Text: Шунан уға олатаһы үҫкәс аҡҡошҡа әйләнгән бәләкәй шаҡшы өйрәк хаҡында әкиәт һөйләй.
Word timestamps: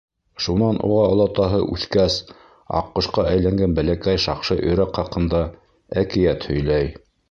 Шунан 0.43 0.79
уға 0.87 1.03
олатаһы 1.09 1.59
үҫкәс 1.75 2.17
аҡҡошҡа 2.81 3.29
әйләнгән 3.35 3.79
бәләкәй 3.81 4.25
шаҡшы 4.27 4.61
өйрәк 4.67 5.01
хаҡында 5.01 5.47
әкиәт 6.05 6.53
һөйләй. 6.53 6.95